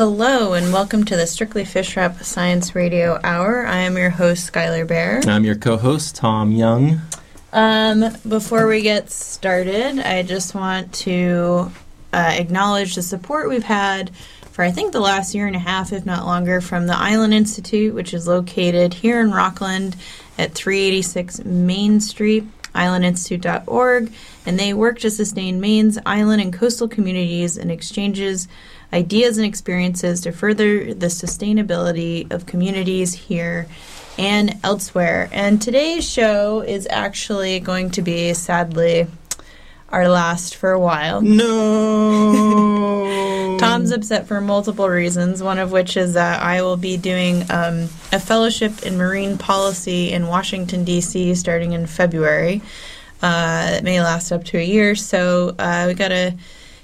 [0.00, 3.66] Hello, and welcome to the Strictly Fish Wrap Science Radio Hour.
[3.66, 5.20] I am your host, Skylar Bear.
[5.26, 7.02] I'm your co-host, Tom Young.
[7.52, 11.70] Um, before we get started, I just want to
[12.14, 14.10] uh, acknowledge the support we've had
[14.52, 17.34] for I think the last year and a half, if not longer, from the Island
[17.34, 19.96] Institute, which is located here in Rockland
[20.38, 24.12] at 386 Main Street, islandinstitute.org,
[24.46, 28.48] and they work to sustain Maine's island and coastal communities and exchanges
[28.92, 33.66] ideas and experiences to further the sustainability of communities here
[34.18, 35.28] and elsewhere.
[35.32, 39.06] And today's show is actually going to be, sadly,
[39.92, 41.20] our last for a while.
[41.20, 41.56] No.
[43.60, 47.88] Tom's upset for multiple reasons, one of which is that I will be doing um,
[48.12, 52.62] a fellowship in marine policy in Washington, D.C., starting in February.
[53.22, 56.34] Uh, it may last up to a year, so uh, we got to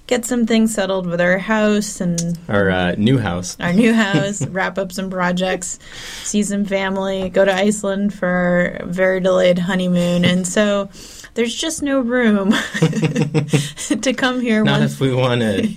[0.07, 3.57] get some things settled with our house and our uh, new house.
[3.59, 5.79] Our new house, wrap up some projects,
[6.25, 10.91] see some family, go to Iceland for our very delayed honeymoon, and so
[11.37, 14.65] there's just no room to come here.
[14.65, 15.69] Not if we want to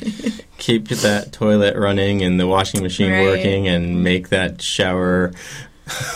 [0.57, 3.25] keep that toilet running and the washing machine right.
[3.25, 5.33] working and make that shower.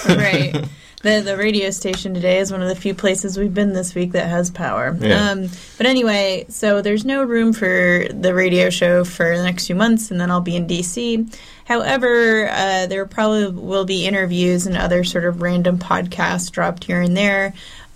[0.08, 0.66] right.
[1.03, 4.13] The, the radio station today is one of the few places we've been this week
[4.13, 4.97] that has power.
[4.97, 5.31] Yeah.
[5.31, 9.75] Um, but anyway, so there's no room for the radio show for the next few
[9.75, 11.38] months, and then I'll be in DC.
[11.66, 17.01] However, uh, there probably will be interviews and other sort of random podcasts dropped here
[17.01, 17.53] and there.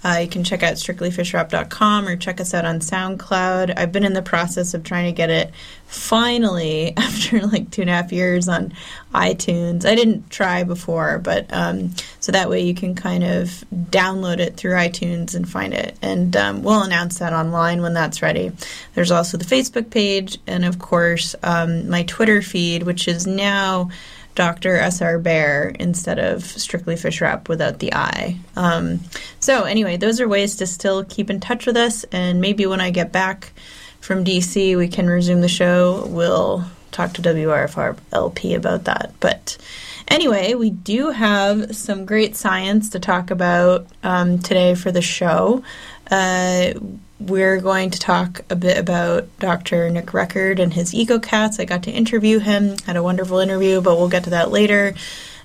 [0.08, 3.78] Uh, you can check out strictlyfishwrap.com or check us out on SoundCloud.
[3.78, 5.52] I've been in the process of trying to get it
[5.86, 8.72] finally, after like two and a half years, on
[9.14, 9.86] iTunes.
[9.86, 14.56] I didn't try before, but um, so that way you can kind of download it
[14.56, 15.98] through iTunes and find it.
[16.02, 18.54] And um, we'll announce that online when that's ready.
[18.96, 23.90] There's also the Facebook page, and of course, um, my Twitter feed, which is now
[24.38, 24.76] Dr.
[24.78, 25.18] S.R.
[25.18, 28.38] Bear instead of strictly fish wrap without the I.
[28.56, 29.00] Um,
[29.40, 32.04] so, anyway, those are ways to still keep in touch with us.
[32.12, 33.52] And maybe when I get back
[34.00, 36.06] from DC, we can resume the show.
[36.06, 39.12] We'll talk to WRFR LP about that.
[39.20, 39.58] But
[40.08, 45.64] anyway, we do have some great science to talk about um, today for the show.
[46.12, 46.74] Uh,
[47.20, 49.90] we're going to talk a bit about Dr.
[49.90, 51.60] Nick Record and his EcoCasts.
[51.60, 54.94] I got to interview him, had a wonderful interview, but we'll get to that later.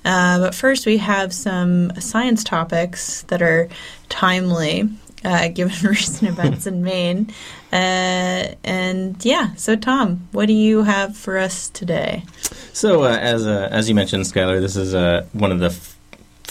[0.05, 3.69] Uh, but first, we have some science topics that are
[4.09, 4.89] timely.
[5.25, 7.33] Uh, given recent events in Maine.
[7.73, 12.25] Uh, and yeah, so Tom, what do you have for us today?
[12.73, 15.71] So, uh, as uh, as you mentioned, Skylar, this is uh, one of the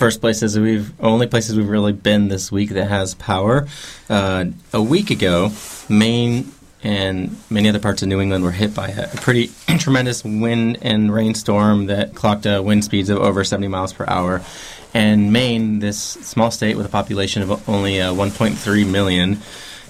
[0.01, 3.67] first places we've only places we've really been this week that has power.
[4.09, 5.51] Uh, a week ago,
[5.89, 6.51] Maine
[6.81, 11.13] and many other parts of New England were hit by a pretty tremendous wind and
[11.13, 14.41] rainstorm that clocked uh, wind speeds of over 70 miles per hour.
[14.91, 19.37] And Maine, this small state with a population of only uh, 1.3 million,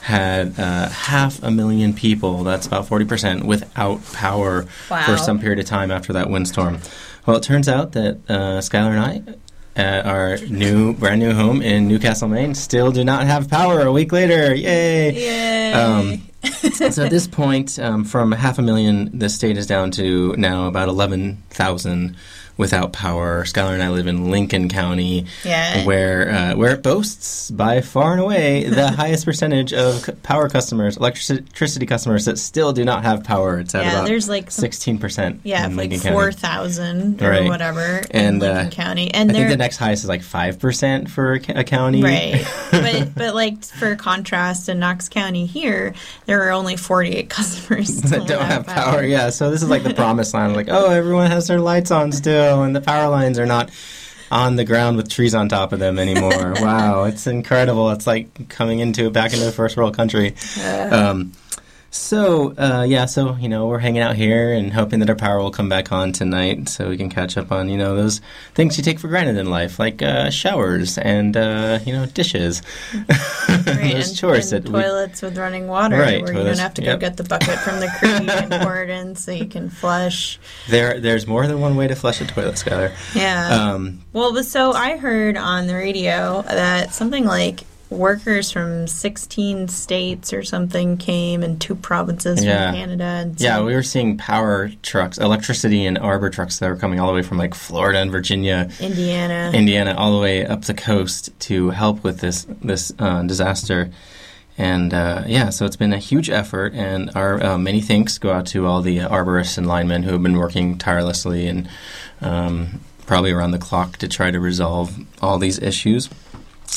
[0.01, 5.05] had uh, half a million people, that's about 40%, without power wow.
[5.05, 6.79] for some period of time after that windstorm.
[7.25, 9.35] Well, it turns out that uh, Skylar and I
[9.75, 13.91] at our new, brand new home in Newcastle, Maine, still do not have power a
[13.91, 14.53] week later.
[14.53, 15.13] Yay!
[15.13, 15.73] Yay!
[15.73, 16.21] Um,
[16.91, 20.67] so at this point, um, from half a million, the state is down to now
[20.67, 22.15] about 11,000
[22.61, 23.43] without power.
[23.43, 25.83] Skylar and I live in Lincoln County, yeah.
[25.83, 30.95] where uh, where it boasts by far and away the highest percentage of power customers,
[30.95, 33.59] electricity customers that still do not have power.
[33.59, 35.41] It's at yeah, about there's like sixteen percent.
[35.43, 37.47] Yeah, in like four thousand or right.
[37.47, 39.11] whatever and, in Lincoln uh, County.
[39.11, 42.03] And I think the next highest is like five percent for a county.
[42.03, 45.95] Right, but but like for contrast, in Knox County here,
[46.27, 48.91] there are only forty eight customers that don't have power.
[48.91, 49.03] power.
[49.03, 50.55] Yeah, so this is like the promised land.
[50.55, 53.71] Like, oh, everyone has their lights on still and the power lines are not
[54.31, 56.53] on the ground with trees on top of them anymore.
[56.59, 57.89] wow, it's incredible.
[57.91, 60.35] It's like coming into back into a first world country.
[60.63, 61.33] Um,
[61.93, 65.39] so uh, yeah, so you know we're hanging out here and hoping that our power
[65.39, 68.21] will come back on tonight, so we can catch up on you know those
[68.53, 72.61] things you take for granted in life, like uh, showers and uh, you know dishes.
[73.81, 76.81] And, chores and toilets we, with running water, right, where toilets, you don't have to
[76.81, 80.39] go get the bucket from the creek and pour it in, so you can flush.
[80.69, 82.91] There, there's more than one way to flush a toilet, Skylar.
[83.15, 83.71] Yeah.
[83.73, 87.61] Um, well, so I heard on the radio that something like
[87.91, 92.71] workers from 16 states or something came and two provinces yeah.
[92.71, 93.03] from Canada.
[93.03, 97.07] And yeah, we were seeing power trucks, electricity and arbor trucks that were coming all
[97.07, 101.37] the way from like Florida and Virginia, Indiana, Indiana, all the way up the coast
[101.41, 103.91] to help with this this uh, disaster.
[104.57, 108.31] and uh, yeah, so it's been a huge effort, and our uh, many thanks go
[108.31, 111.69] out to all the arborists and linemen who have been working tirelessly and
[112.21, 116.09] um, probably around the clock to try to resolve all these issues.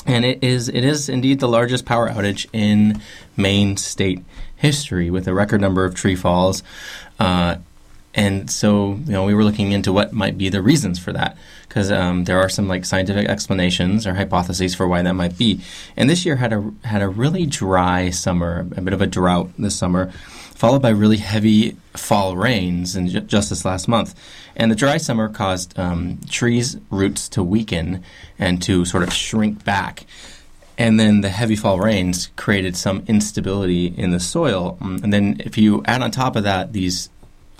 [0.07, 3.01] And it is it is indeed the largest power outage in
[3.37, 4.23] Maine state
[4.57, 6.63] history, with a record number of tree falls.
[7.19, 7.57] Uh,
[8.15, 11.37] and so, you know, we were looking into what might be the reasons for that,
[11.69, 15.61] because um, there are some like scientific explanations or hypotheses for why that might be.
[15.97, 19.51] And this year had a had a really dry summer, a bit of a drought
[19.59, 20.13] this summer,
[20.55, 24.15] followed by really heavy fall rains in ju- just this last month.
[24.57, 28.03] And the dry summer caused um, trees' roots to weaken
[28.39, 30.07] and to sort of shrink back.
[30.77, 34.77] And then the heavy fall rains created some instability in the soil.
[34.81, 37.11] Um, And then, if you add on top of that these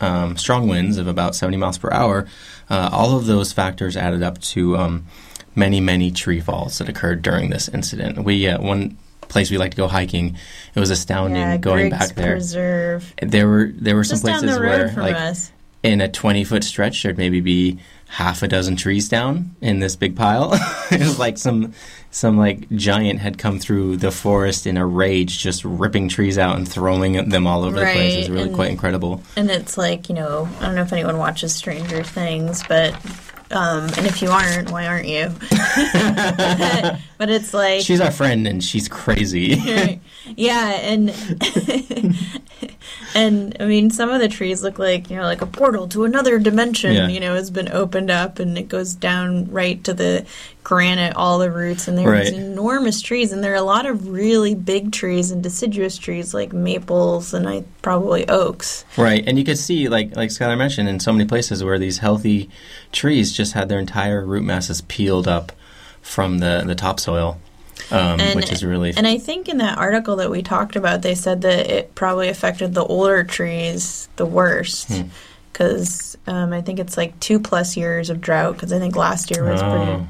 [0.01, 2.27] um, strong winds of about 70 miles per hour,
[2.69, 5.07] uh, all of those factors added up to um,
[5.55, 8.25] many, many tree falls that occurred during this incident.
[8.25, 8.97] We uh, one
[9.29, 10.37] place we like to go hiking.
[10.75, 12.33] It was astounding yeah, going Griggs back there.
[12.35, 13.15] Preserve.
[13.23, 15.51] There were there were some Just places where like us.
[15.83, 17.79] in a 20 foot stretch there'd maybe be
[18.09, 20.53] half a dozen trees down in this big pile
[20.93, 21.73] it was like some
[22.13, 26.57] some like giant had come through the forest in a rage just ripping trees out
[26.57, 29.77] and throwing them all over the place it was really and- quite incredible And it's
[29.77, 32.95] like, you know, I don't know if anyone watches Stranger Things, but
[33.51, 35.31] um, and if you aren't, why aren't you?
[37.19, 40.01] but it's like she's our friend and she's crazy Right.
[40.37, 41.11] yeah, and
[43.15, 46.05] and I mean, some of the trees look like you know, like a portal to
[46.05, 46.93] another dimension.
[46.95, 47.09] Yeah.
[47.09, 50.25] You know, has been opened up, and it goes down right to the
[50.63, 52.33] granite, all the roots, and there's Right.
[52.33, 56.53] enormous trees, and there are a lot of really big trees and deciduous trees like
[56.55, 58.85] maples and I probably oaks.
[58.97, 61.99] right and you could see like like skylar mentioned in so many places where these
[61.99, 62.49] healthy
[62.93, 65.53] trees just had their entire root masses peeled up
[66.03, 67.41] from the the topsoil
[67.91, 71.03] um, And- which is really And I think in that article that we talked about,
[71.03, 74.89] they said that it probably affected the older trees the worst.
[74.89, 75.03] Hmm.
[75.53, 78.55] Because um, I think it's like two plus years of drought.
[78.55, 80.07] Because I think last year was Oh.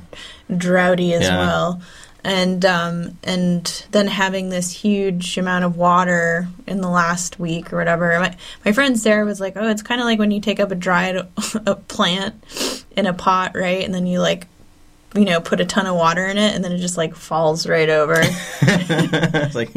[0.49, 1.39] pretty droughty as Yeah.
[1.39, 1.83] well,
[2.25, 7.77] and um, and then having this huge amount of water in the last week or
[7.77, 8.19] whatever.
[8.19, 10.71] My, my friend Sarah was like, "Oh, it's kind of like when you take up
[10.71, 11.17] a dried
[11.67, 13.85] a plant in a pot, right?
[13.85, 14.47] And then you like."
[15.17, 17.69] You know, put a ton of water in it, and then it just like falls
[17.69, 18.17] right over.
[18.63, 19.73] it's like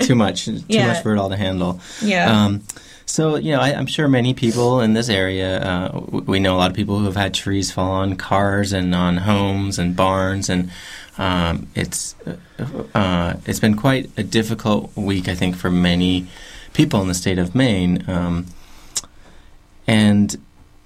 [0.00, 0.86] too much, too Yeah.
[0.92, 1.80] much for it all to handle.
[2.00, 2.44] Yeah.
[2.44, 2.62] Um,
[3.04, 5.60] so you know, I, I'm sure many people in this area.
[5.60, 8.94] Uh, we know a lot of people who have had trees fall on cars and
[8.94, 10.70] on homes and barns, and
[11.18, 12.64] um, it's uh,
[12.94, 16.26] uh, it's been quite a difficult week, I think, for many
[16.72, 18.04] people in the state of Maine.
[18.08, 18.46] Um,
[19.86, 20.36] and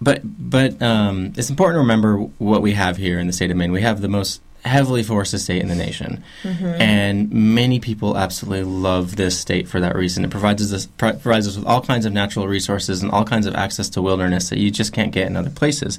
[0.00, 3.56] but but um, it's important to remember what we have here in the state of
[3.56, 3.73] Maine.
[3.73, 9.17] We have the most heavily forested state in the nation, and many people absolutely love
[9.17, 10.25] this state for that reason.
[10.25, 13.46] It provides us pro- provides us with all kinds of natural resources and all kinds
[13.46, 15.99] of access to wilderness that you just can't get in other places.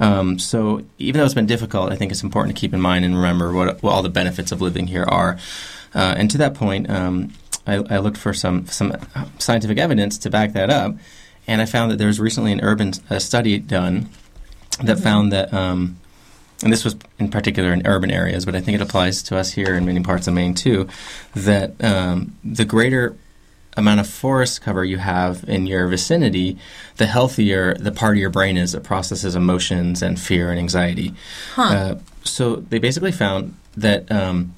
[0.00, 3.04] Um, so even though it's been difficult, I think it's important to keep in mind
[3.04, 5.38] and remember what, what all the benefits of living here are.
[5.94, 7.32] Uh, and to that point, um,
[7.66, 8.94] I, I looked for some some
[9.38, 10.96] scientific evidence to back that up,
[11.46, 14.08] and I found that there was recently an urban uh, study done
[14.82, 15.98] that found that, um,
[16.62, 19.52] and this was in particular in urban areas, but I think it applies to us
[19.52, 20.88] here in many parts of Maine too,
[21.34, 23.16] that um, the greater
[23.76, 26.58] amount of forest cover you have in your vicinity,
[26.96, 31.14] the healthier the part of your brain is that processes emotions and fear and anxiety.
[31.54, 31.62] Huh.
[31.62, 34.54] Uh, so they basically found that um,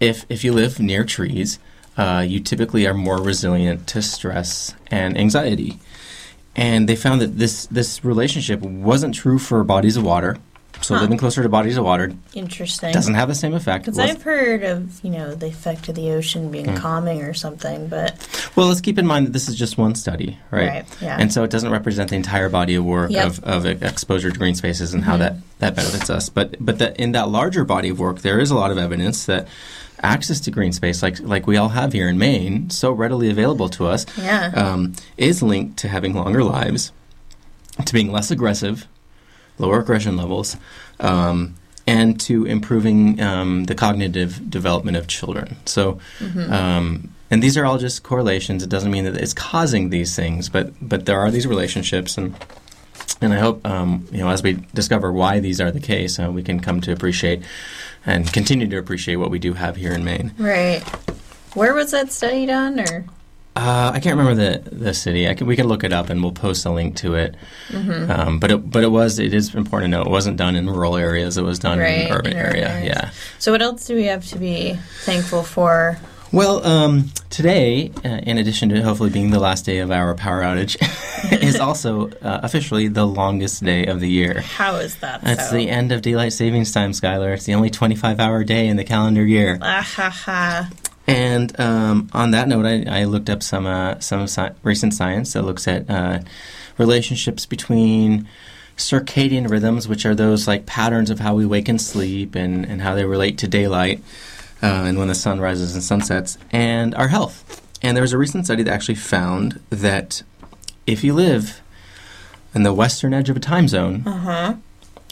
[0.00, 1.58] if if you live near trees,
[1.98, 5.78] uh, you typically are more resilient to stress and anxiety.
[6.56, 10.38] And they found that this this relationship wasn't true for bodies of water.
[10.80, 11.00] So Huh.
[11.02, 12.92] living closer to bodies of water Interesting.
[12.92, 13.84] doesn't have the same effect.
[13.84, 16.76] Because I've heard of you know the effect of the ocean being Hmm.
[16.76, 18.14] calming or something, but
[18.54, 20.68] Well, let's keep in mind that this is just one study, right?
[20.68, 21.16] Right, yeah.
[21.18, 23.26] And so it doesn't represent the entire body of work Yep.
[23.26, 25.18] of, of exposure to green spaces and how Mhm.
[25.20, 26.28] that, that benefits us.
[26.28, 29.24] But but that in that larger body of work, there is a lot of evidence
[29.26, 29.48] that
[30.02, 33.68] access to green space, like like we all have here in Maine, so readily available
[33.70, 36.92] to us, yeah, um, is linked to having longer lives,
[37.84, 38.86] to being less aggressive,
[39.58, 40.56] lower aggression levels,
[41.00, 41.54] um,
[41.86, 45.56] and to improving um, the cognitive development of children.
[45.66, 46.52] So, Mm-hmm.
[46.52, 48.62] um, and these are all just correlations.
[48.62, 52.34] It doesn't mean that it's causing these things, but but there are these relationships, and
[53.20, 56.30] and I hope um, you know as we discover why these are the case, uh,
[56.32, 57.42] we can come to appreciate
[58.06, 60.32] and continue to appreciate what we do have here in Maine.
[60.38, 60.80] right.
[61.54, 62.78] Where was that study done?
[62.80, 63.04] Or
[63.60, 65.28] Uh, I can't remember the the city.
[65.28, 67.34] I can, we can look it up and we'll post a link to it.
[67.70, 68.08] Mm-hmm.
[68.08, 70.70] Um, but it, but it was it is important to know it wasn't done in
[70.70, 71.36] rural areas.
[71.36, 72.68] It was done Right, in urban in urban area.
[72.68, 72.86] areas.
[72.86, 73.10] Yeah.
[73.40, 75.98] so, what else do we have to be thankful for?
[76.30, 80.42] Well, um, today, uh, in addition to hopefully being the last day of our power
[80.42, 80.76] outage,
[81.42, 84.42] is also uh, officially the longest day of the year.
[84.42, 85.20] How is that?
[85.24, 85.56] It's so?
[85.56, 87.34] the end of daylight savings time, Skylar.
[87.34, 89.58] It's the only 25 hour day in the calendar year.
[89.62, 90.70] Ah, ha, ha.
[91.08, 94.26] And um, on that note, I, I looked up some uh, some
[94.62, 96.20] recent science that looks at uh,
[96.76, 98.28] relationships between
[98.76, 102.82] circadian rhythms, which are those like patterns of how we wake and sleep, and, and
[102.82, 104.02] how they relate to daylight,
[104.62, 107.62] uh, and when the sun rises and sunsets, and our health.
[107.82, 110.22] And there was a recent study that actually found that
[110.86, 111.60] if you live
[112.54, 114.54] in the western edge of a time zone, Uh huh.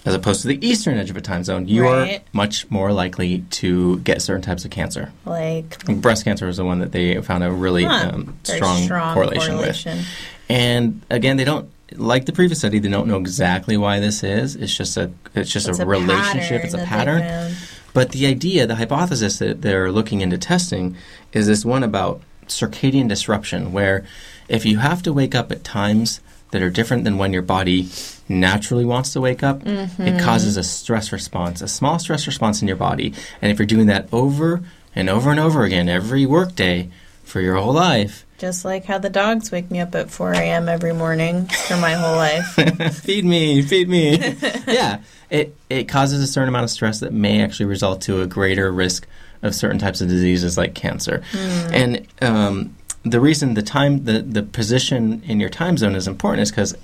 [0.06, 2.18] As opposed to the eastern edge of a time zone, you Right.
[2.18, 5.12] are much more likely to get certain types of cancer.
[5.24, 9.14] Like Breast cancer is the one that they found a really huh, um, very strong,
[9.14, 9.98] correlation, correlation.
[9.98, 10.06] with.
[10.48, 12.78] And again, they don't like the previous study.
[12.78, 14.56] They don't know exactly why this is.
[14.56, 16.64] It's just a it's just It's a, relationship.
[16.64, 17.54] It's a pattern.
[17.92, 20.96] But the idea, the hypothesis that they're looking into testing
[21.32, 24.04] is this one about circadian disruption, where
[24.48, 26.20] if you have to wake up at times
[26.56, 27.88] that are different than when your body
[28.28, 30.02] naturally wants to wake up, Mm-hmm.
[30.02, 33.12] it causes a stress response, a small stress response in your body.
[33.42, 34.62] And if you're doing that over
[34.94, 36.88] and over and over again every workday
[37.24, 40.68] for your whole life, Just like how the dogs wake me up at 4 a.m.
[40.68, 42.46] every morning for my whole life.
[43.04, 44.16] feed me, feed me.
[44.66, 48.26] yeah, it it causes a certain amount of stress that may actually result to a
[48.26, 49.06] greater risk
[49.42, 51.22] of certain types of diseases like cancer.
[51.34, 52.74] And um,
[53.10, 56.76] the reason the time the the position in your time zone is important is because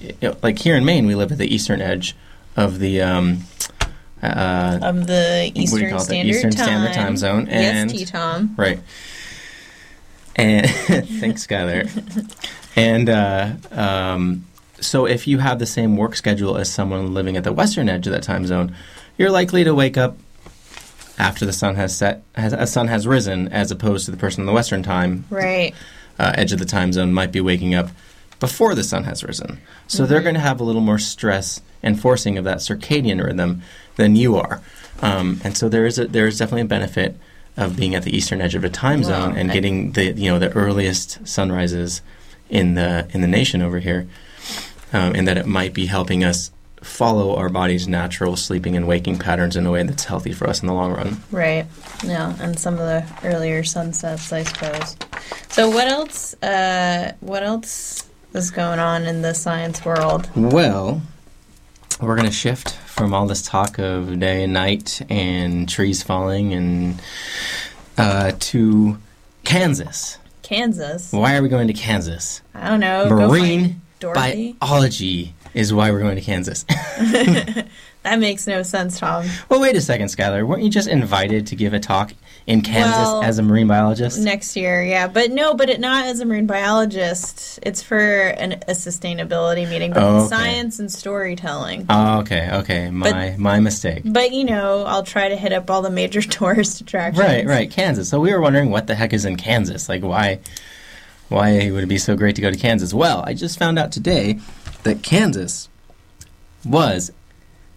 [0.43, 2.17] like here in Maine we live at the eastern edge
[2.57, 3.41] of the um,
[4.23, 6.00] uh, Of the you Eastern call it?
[6.00, 6.64] The Standard Eastern Time.
[6.64, 8.55] Standard Time Zone, and- yes, T-Tom.
[8.57, 8.79] Right.
[10.37, 10.69] And
[11.21, 11.88] thanks, Skylar.
[12.75, 14.47] And uh, um,
[14.81, 18.07] so, if you have the same work schedule as someone living at the western edge
[18.07, 18.75] of that time zone,
[19.19, 20.17] you're likely to wake up
[21.19, 24.41] after the sun has set, has, a sun has risen, as opposed to the person
[24.41, 25.75] in the western time Right.
[26.19, 27.88] Uh, edge of the time zone might be waking up
[28.40, 29.61] before the sun has risen.
[29.87, 33.62] So they're going to have a little more stress and forcing of that circadian rhythm
[33.97, 34.61] than you are.
[35.00, 37.16] Um, and so there is a, there is definitely a benefit
[37.57, 39.07] of being at the eastern edge of a time Wow.
[39.09, 42.00] zone and getting the you know the earliest sunrises
[42.49, 44.07] in the in the nation over here,
[44.92, 46.50] um, and that it might be helping us
[46.83, 50.62] follow our body's natural sleeping and waking patterns in a way that's healthy for us
[50.62, 51.16] in the long run.
[51.31, 51.66] Right.
[52.04, 54.97] Yeah, and some of the earlier sunsets, I suppose.
[55.48, 56.34] So what else?
[56.42, 60.30] Uh, what else is going on in the science world?
[60.34, 61.02] Well,
[62.00, 66.52] we're going to shift from all this talk of day and night and trees falling
[66.52, 67.02] and
[67.98, 68.98] uh, to
[69.44, 70.18] Kansas.
[70.42, 71.12] Kansas.
[71.12, 72.42] Why are we going to Kansas?
[72.54, 73.08] I don't know.
[73.08, 76.64] Marine biology is why we're going to Kansas.
[78.02, 79.26] That makes no sense, Tom.
[79.48, 80.44] well, wait a second, Skylar.
[80.44, 82.12] Weren't you just invited to give a talk
[82.46, 84.18] in Kansas Well, as a marine biologist?
[84.18, 87.58] Next year, yeah, but no, but it not as a marine biologist.
[87.62, 90.28] It's for an, a sustainability meeting, but Oh, okay.
[90.28, 91.87] science and storytelling.
[91.88, 92.90] Oh, okay, okay.
[92.90, 94.02] My my mistake.
[94.04, 97.25] But you know, I'll try to hit up all the major tourist attractions.
[97.25, 98.08] Right, right, Kansas.
[98.08, 99.88] So we were wondering what the heck is in Kansas?
[99.88, 100.40] Like why
[101.28, 102.92] why would it be so great to go to Kansas?
[102.92, 104.38] Well, I just found out today
[104.82, 105.68] that Kansas
[106.64, 107.11] was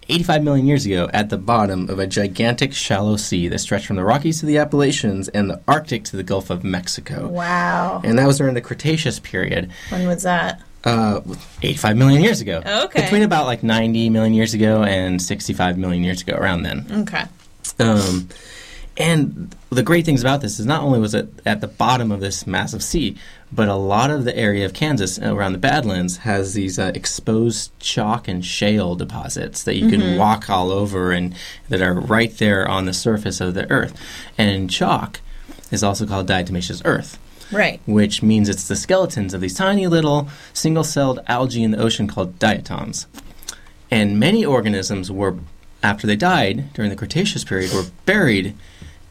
[0.07, 3.95] 85 million years ago at the bottom of a gigantic shallow sea that stretched from
[3.95, 7.27] the Rockies to the Appalachians and the Arctic to the Gulf of Mexico.
[7.27, 8.01] Wow.
[8.03, 10.61] And that was during the Cretaceous period, When was that?
[10.83, 11.21] uh,
[11.63, 12.61] 85 million years ago.
[12.65, 13.01] Okay.
[13.01, 16.85] Between about like 90 million years ago and 65 million years ago, around then.
[16.91, 17.23] Okay.
[17.79, 18.29] Um,
[18.97, 22.19] and the great things about this is not only was it at the bottom of
[22.21, 23.17] this massive sea,
[23.55, 27.71] but a lot of the area of Kansas around the Badlands has these uh, exposed
[27.79, 31.33] chalk and shale deposits that you can walk all over and
[31.69, 33.97] that are right there on the surface of the earth.
[34.37, 35.21] And chalk
[35.71, 37.17] is also called diatomaceous earth
[37.51, 37.79] Right.
[37.85, 42.07] which means it's the skeletons of these tiny little single celled algae in the ocean
[42.07, 43.07] called diatoms.
[43.91, 45.37] And many organisms were,
[45.83, 48.55] after they died during the Cretaceous period, were buried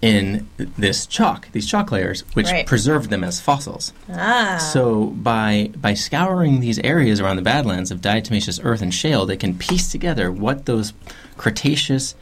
[0.04, 0.46] in
[0.76, 2.66] this chalk, these chalk layers, which Right.
[2.66, 3.94] preserved them as fossils.
[4.12, 4.58] Ah.
[4.58, 9.38] So by by scouring these areas around the Badlands of diatomaceous earth and shale, they
[9.38, 10.92] can piece together what those
[11.38, 12.14] Cretaceous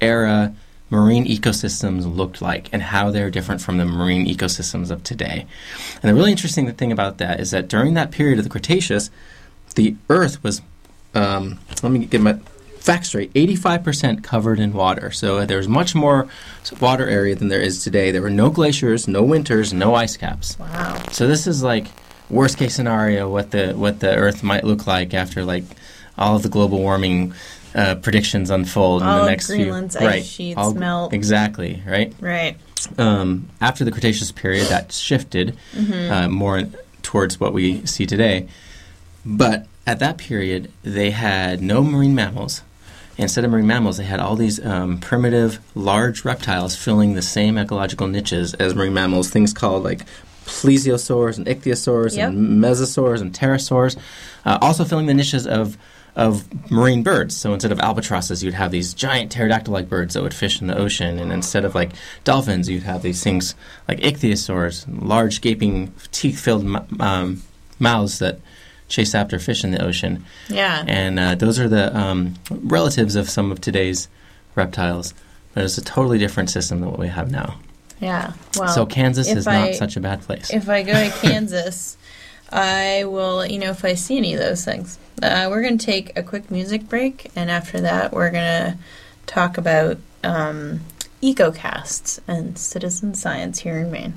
[0.00, 0.52] era
[0.90, 5.46] marine ecosystems looked like and how they're different from the marine ecosystems of today.
[6.02, 9.10] And the really interesting thing about that is that during that period of the Cretaceous,
[9.76, 10.60] the Earth was,
[11.14, 12.36] um, let me get my
[12.88, 15.10] facts straight, 85% covered in water.
[15.10, 16.26] So there was much more
[16.80, 18.10] water area than there is today.
[18.10, 20.58] There were no glaciers, no winters, no ice caps.
[20.58, 20.98] wow.
[21.12, 21.86] So this is like
[22.30, 25.64] worst case scenario what the what the Earth might look like after like
[26.16, 27.32] all of the global warming
[27.74, 31.12] uh, predictions unfold All in the next Greenland's few ice right sheets all- melt.
[31.12, 32.56] exactly right Right.
[32.98, 35.56] um, after the Cretaceous period, that shifted
[36.10, 36.64] uh, more
[37.02, 38.48] towards what we see today.
[39.24, 42.62] But at that period, they had no marine mammals.
[43.18, 47.58] Instead of marine mammals, they had all these um, primitive, large reptiles filling the same
[47.58, 49.28] ecological niches as marine mammals.
[49.28, 50.02] Things called like
[50.46, 52.28] plesiosaurs and ichthyosaurs Yep.
[52.28, 53.96] and mosasaurs and pterosaurs,
[54.46, 55.76] uh, also filling the niches of
[56.16, 57.36] of marine birds.
[57.36, 60.76] So instead of albatrosses, you'd have these giant pterodactyl-like birds that would fish in the
[60.76, 61.90] ocean, and instead of like
[62.24, 63.54] dolphins, you'd have these things
[63.86, 67.42] like ichthyosaurs, large gaping teeth-filled m- um,
[67.78, 68.40] mouths that
[68.88, 70.24] chase after fish in the ocean.
[70.48, 70.84] Yeah.
[70.86, 74.08] And uh, those are the um, relatives of some of today's
[74.54, 75.14] reptiles.
[75.54, 77.58] But it's a totally different system than what we have now.
[78.00, 78.32] yeah.
[78.56, 80.52] Well, so Kansas is I- not such a bad place.
[80.52, 81.96] if I go to Kansas,
[82.50, 84.98] I will let you know if I see any of those things.
[85.22, 88.78] Uh, we're going to take a quick music break, and after that, we're going to
[89.26, 90.80] talk about um,
[91.22, 94.14] ecocasts and citizen science here in Maine.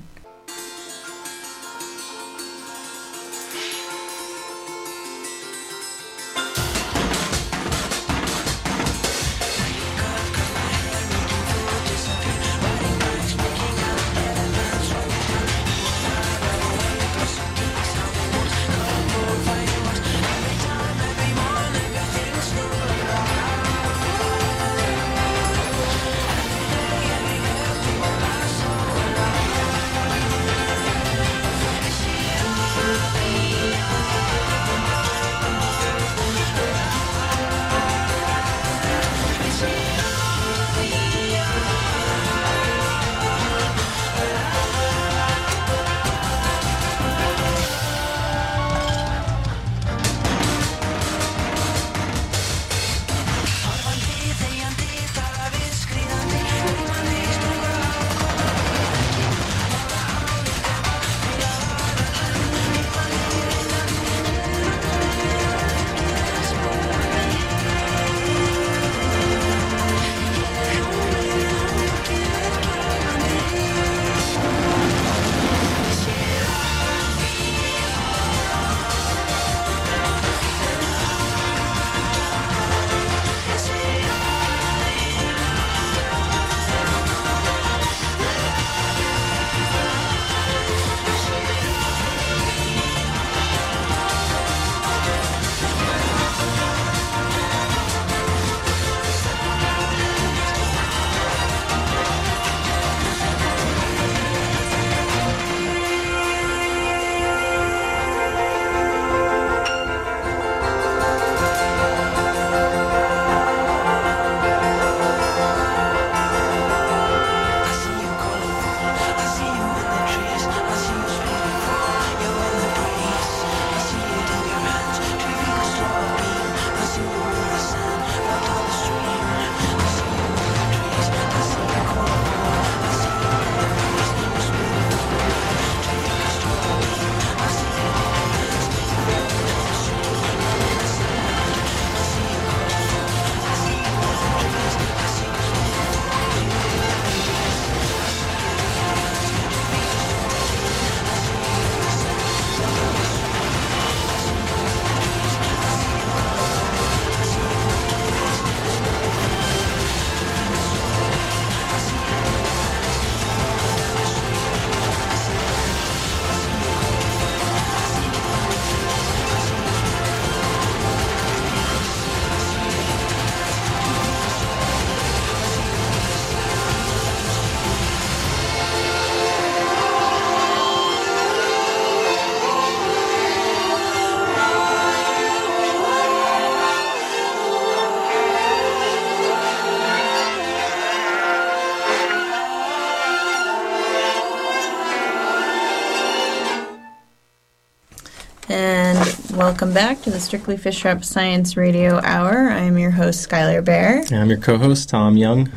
[199.52, 202.48] Welcome back to the Strictly Fish Wrap Science Radio Hour.
[202.48, 203.98] I am your host, Skylar Bear.
[203.98, 205.52] And I'm your co-host Tom Young.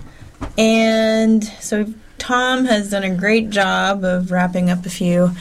[0.58, 5.32] And so Tom has done a great job of wrapping up a few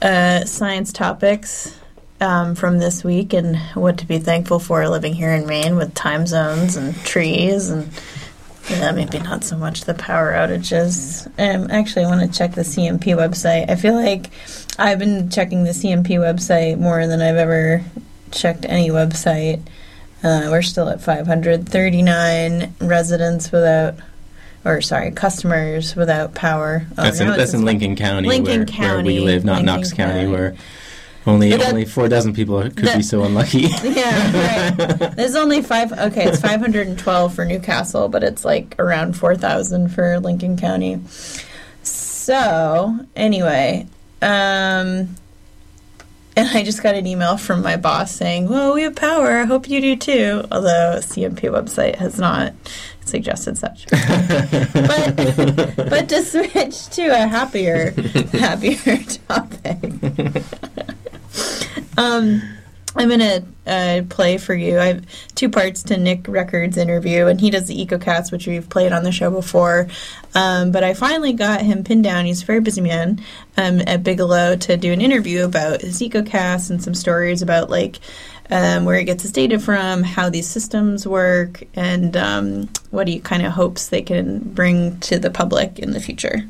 [0.00, 1.76] uh, science topics
[2.20, 5.92] um, from this week and what to be thankful for living here in Maine with
[5.92, 7.90] time zones and trees and
[8.70, 11.26] yeah, maybe not so much the power outages.
[11.36, 13.68] Um, actually, I want to check the CMP website.
[13.68, 14.30] I feel like
[14.78, 17.84] I've been checking the CMP website more than I've ever
[18.30, 19.60] checked any website.
[20.24, 23.94] Uh, we're still at 539 residents without,
[24.64, 26.86] or sorry, customers without power.
[26.96, 29.66] Oh, that's in, that's in Lincoln County, Lincoln where, County, where we live, not Lincoln
[29.66, 30.32] Knox County, County.
[30.32, 30.56] where
[31.26, 33.66] only that- only four dozen people could be so unlucky.
[33.82, 35.16] Yeah, right.
[35.16, 35.92] There's only five.
[35.92, 41.00] Okay, it's 512 for Newcastle, but it's like around 4,000 for Lincoln County.
[41.82, 43.86] So anyway,
[44.22, 45.16] um,
[46.34, 49.38] and I just got an email from my boss saying, "Well, we have power.
[49.38, 52.54] I hope you do too." Although CMP website has not
[53.04, 53.86] suggested such.
[53.90, 55.16] but
[55.76, 57.90] but to switch to a happier
[58.32, 59.78] happier topic.
[61.98, 62.42] um,
[62.94, 64.78] I'm gonna uh, play for you.
[64.78, 68.68] I have two parts to Nick Record's interview, and he does the EcoCast, which we've
[68.68, 69.88] played on the show before.
[70.34, 72.26] Um, but I finally got him pinned down.
[72.26, 73.22] He's a very busy man
[73.56, 77.98] um, at Bigelow to do an interview about his EcoCast and some stories about like
[78.50, 83.20] um, where he gets his data from, how these systems work, and um, what he
[83.20, 86.42] kind of hopes they can bring to the public in the future.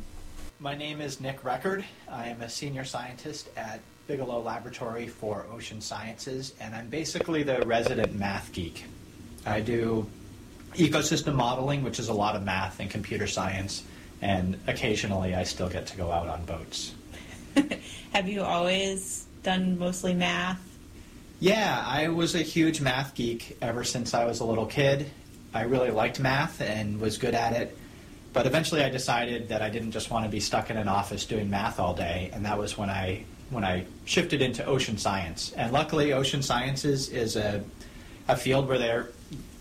[0.59, 1.85] My name is Nick Record.
[2.11, 7.63] I am a senior scientist at Bigelow Laboratory for Ocean Sciences, and I'm basically the
[7.63, 8.85] resident math geek.
[9.47, 10.09] I do
[10.75, 13.85] ecosystem modeling, which is a lot of math and computer science,
[14.21, 16.95] and occasionally I still get to go out on boats.
[18.13, 20.61] Have you always done mostly math?
[21.39, 25.11] Yeah, I was a huge math geek ever since I was a little kid.
[25.55, 27.77] I really liked math and was good at it.
[28.33, 31.27] But eventually I decided that I didn't just want to be stuck in an office
[31.27, 35.53] doing math all day, and that was when I when I shifted into ocean science.
[35.53, 37.63] And luckily ocean sciences is a
[38.29, 39.09] a field where they're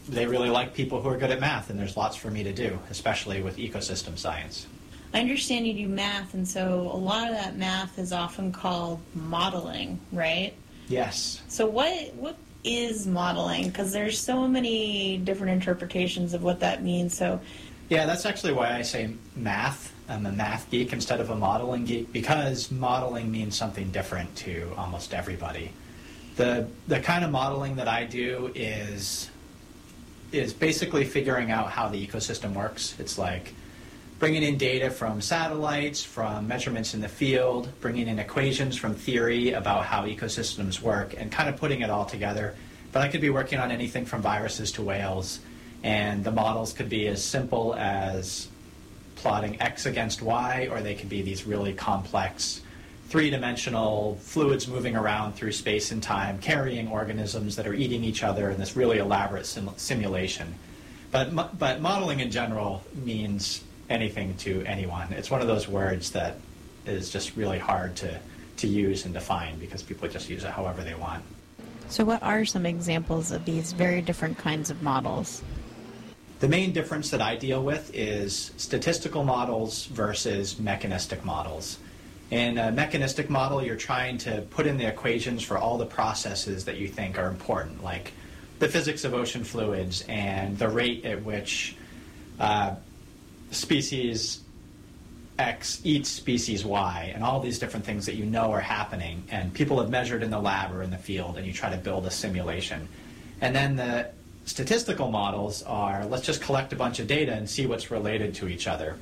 [0.09, 2.51] they really like people who are good at math and there's lots for me to
[2.51, 4.67] do, especially with ecosystem science.
[5.13, 9.01] I understand you do math, and so a lot of that math is often called
[9.13, 10.53] modeling, right?
[10.87, 11.41] Yes.
[11.47, 13.67] So what what is modeling?
[13.67, 17.15] Because there's so many different interpretations of what that means.
[17.15, 17.41] So
[17.89, 19.93] Yeah, that's actually why I say math.
[20.11, 24.69] I'm a math geek instead of a modeling geek because modeling means something different to
[24.77, 25.71] almost everybody.
[26.35, 29.29] The the kind of modeling that I do is
[30.31, 32.95] is basically figuring out how the ecosystem works.
[32.99, 33.53] It's like
[34.19, 39.53] bringing in data from satellites, from measurements in the field, bringing in equations from theory
[39.53, 42.53] about how ecosystems work, and kind of putting it all together.
[42.91, 45.39] But I could be working on anything from viruses to whales,
[45.83, 48.49] and the models could be as simple as
[49.21, 52.61] plotting x against y, or they could be these really complex
[53.07, 58.49] three-dimensional fluids moving around through space and time, carrying organisms that are eating each other
[58.49, 60.55] in this really elaborate sim- simulation.
[61.11, 65.11] But, but modeling in general means anything to anyone.
[65.11, 66.37] It's one of those words that
[66.85, 68.17] is just really hard to,
[68.57, 71.23] to use and define because people just use it however they want.
[71.89, 75.43] So, what are some examples of these very different kinds of models?
[76.41, 81.77] The main difference that I deal with is statistical models versus mechanistic models.
[82.31, 86.65] In a mechanistic model, you're trying to put in the equations for all the processes
[86.65, 88.13] that you think are important, like
[88.57, 91.75] the physics of ocean fluids and the rate at which
[92.39, 92.73] uh,
[93.51, 94.41] species
[95.37, 99.53] X eats species Y, and all these different things that you know are happening, and
[99.53, 102.07] people have measured in the lab or in the field, and you try to build
[102.07, 102.87] a simulation.
[103.41, 104.09] And then the
[104.45, 108.47] statistical models are let's just collect a bunch of data and see what's related to
[108.47, 108.97] each other.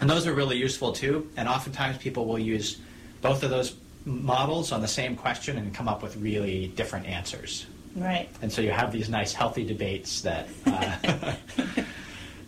[0.00, 2.80] And those are really useful too, and oftentimes people will use
[3.20, 7.66] both of those models on the same question and come up with really different answers.
[7.96, 8.28] Right.
[8.42, 10.96] And so you have these nice, healthy debates that uh,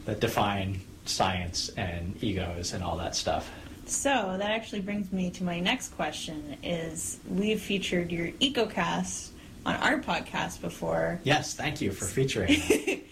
[0.04, 3.50] that define science and egos and all that stuff.
[3.86, 9.29] So that actually brings me to my next question: Is we've featured your EcoCast
[9.66, 11.20] on our podcast before.
[11.24, 12.60] Yes, thank you for featuring.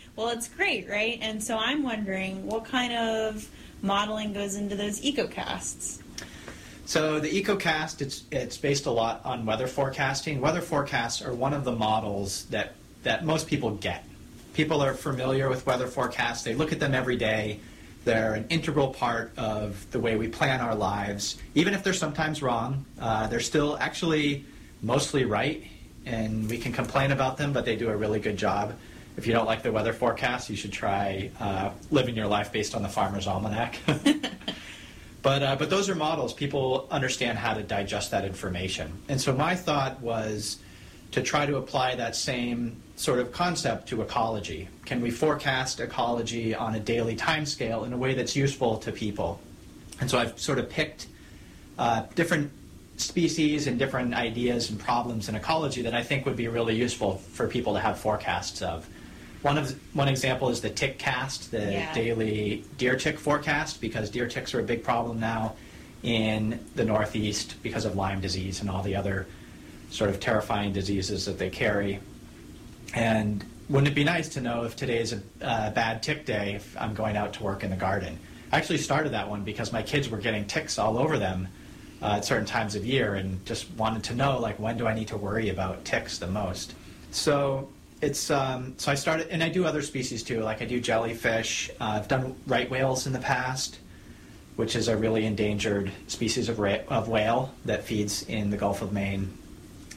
[0.17, 1.19] well, it's great, right?
[1.21, 3.49] And so I'm wondering what kind of
[3.83, 6.03] modeling goes into those EcoCasts.
[6.87, 10.41] So the EcoCast, it's it's based a lot on weather forecasting.
[10.41, 14.05] Weather forecasts are one of the models that that most people get.
[14.55, 16.43] People are familiar with weather forecasts.
[16.45, 17.61] They look at them every day.
[18.05, 21.37] They're an integral part of the way we plan our lives.
[21.55, 24.47] Even if they're sometimes wrong, uh, they're still actually
[24.81, 25.63] mostly right,
[26.07, 28.75] and we can complain about them, but they do a really good job.
[29.17, 32.75] If you don't like the weather forecast, you should try uh, living your life based
[32.75, 33.79] on the Farmer's Almanac.
[35.23, 36.33] But, uh, but those are models.
[36.33, 38.93] People understand how to digest that information.
[39.09, 40.59] And so my thought was
[41.11, 44.69] to try to apply that same sort of concept to ecology.
[44.85, 49.41] Can we forecast ecology on a daily timescale in a way that's useful to people?
[50.01, 51.09] And so I've sort of picked
[51.79, 52.53] uh, different
[53.01, 57.17] species and different ideas and problems in ecology that I think would be really useful
[57.33, 58.89] for people to have forecasts of.
[59.43, 61.95] One of one example is the tick cast, the Yeah.
[61.95, 65.55] daily deer tick forecast, because deer ticks are a big problem now
[66.03, 69.27] in the Northeast because of Lyme disease and all the other
[69.91, 72.01] sort of terrifying diseases that they carry.
[72.95, 76.55] And wouldn't it be nice to know if today is a uh, bad tick day
[76.55, 78.19] if I'm going out to work in the garden?
[78.51, 81.49] I actually started that one because my kids were getting ticks all over them
[82.03, 84.95] uh, at certain times of year and just wanted to know like when do I
[84.95, 86.75] need to worry about ticks the most.
[87.11, 87.69] So
[88.01, 90.41] it's um, so I started and I do other species too.
[90.41, 91.71] Like I do jellyfish.
[91.81, 93.79] Uh, I've done right whales in the past,
[94.57, 98.83] which is a really endangered species of, ra- of whale that feeds in the Gulf
[98.83, 99.33] of Maine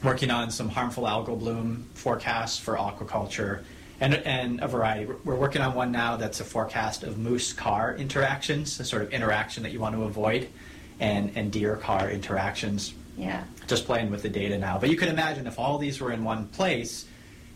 [0.02, 3.62] working on some harmful algal bloom forecasts for aquaculture
[4.00, 5.06] and, and a variety.
[5.06, 9.12] We're- working on one now that's a forecast of moose car interactions, the sort of
[9.12, 10.48] interaction that you want to avoid,
[11.00, 12.94] and, and deer car interactions.
[13.16, 13.44] Yeah.
[13.66, 14.78] Just playing with the data now.
[14.78, 17.06] But you can imagine if all these were in one place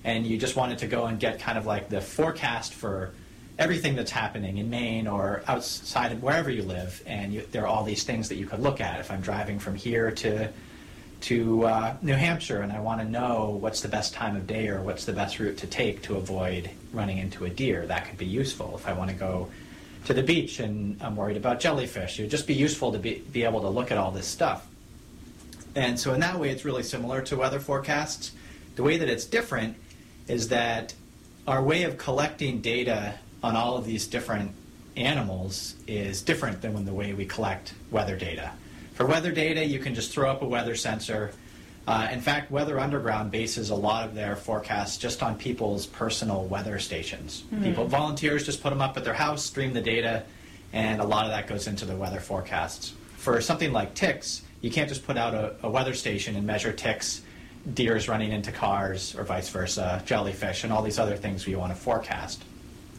[0.04, 3.12] and you just wanted to go and get kind of like the forecast for
[3.58, 7.66] everything that's happening in Maine or outside of wherever you live, and you, there are
[7.66, 9.00] all these things that you could look at.
[9.00, 10.50] If I'm driving from here to
[11.18, 14.68] to uh, New Hampshire and I want to know what's the best time of day
[14.68, 18.18] or what's the best route to take to avoid running into a deer, that could
[18.18, 18.74] be useful.
[18.76, 19.48] If I want to go
[20.06, 23.22] to the beach and I'm worried about jellyfish, it would just be useful to be,
[23.32, 24.66] be able to look at all this stuff.
[25.74, 28.32] And so, in that way, it's really similar to weather forecasts.
[28.76, 29.76] The way that it's different
[30.26, 30.94] is that
[31.46, 34.52] our way of collecting data on all of these different
[34.96, 38.52] animals is different than when the way we collect weather data.
[38.94, 41.32] For weather data, you can just throw up a weather sensor.
[41.86, 46.44] Uh, in fact, Weather Underground bases a lot of their forecasts just on people's personal
[46.46, 47.44] weather stations.
[47.62, 50.24] People, volunteers, just put them up at their house, stream the data,
[50.72, 52.92] and a lot of that goes into the weather forecasts.
[53.18, 56.72] For something like ticks, you can't just put out a, a weather station and measure
[56.72, 57.22] ticks,
[57.72, 61.72] deers running into cars, or vice versa, jellyfish, and all these other things we want
[61.72, 62.42] to forecast.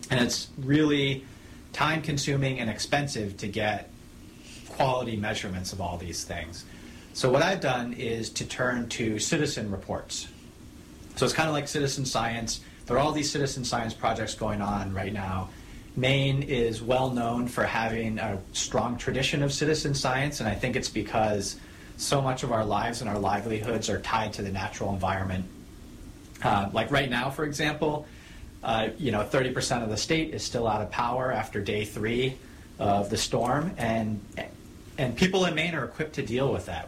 [0.09, 1.25] And it's really
[1.73, 3.89] time consuming and expensive to get
[4.69, 6.63] quality measurements of all these things.
[7.17, 10.27] So, what I've done is to turn to citizen reports.
[11.15, 12.59] So, it's kind of like citizen science.
[12.85, 15.49] There are all these citizen science projects going on right now.
[15.95, 20.75] Maine is well known for having a strong tradition of citizen science, and I think
[20.75, 21.59] it's because
[21.97, 25.45] so much of our lives and our livelihoods are tied to the natural environment.
[26.43, 28.05] Uh, like right now, for example,
[28.61, 32.37] uh, you know, 30% of the state is still out of power after day three
[32.77, 34.21] of the storm, and
[34.99, 36.87] and people in Maine are equipped to deal with that.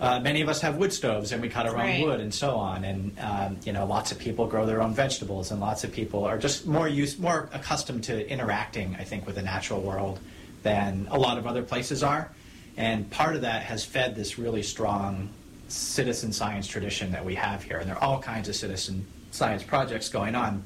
[0.00, 2.00] Uh, many of us have wood stoves, and we cut our Right.
[2.00, 2.84] own wood, and so on.
[2.84, 6.24] And um, you know, lots of people grow their own vegetables, and lots of people
[6.24, 10.18] are just more used, more accustomed to interacting, I think, with the natural world
[10.62, 12.30] than a lot of other places are.
[12.76, 15.28] And part of that has fed this really strong
[15.68, 17.78] citizen science tradition that we have here.
[17.78, 20.64] And there are all kinds of citizen science projects going on.